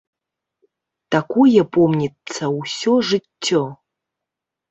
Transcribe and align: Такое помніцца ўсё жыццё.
Такое 1.15 1.61
помніцца 1.75 2.43
ўсё 2.57 2.93
жыццё. 3.13 3.61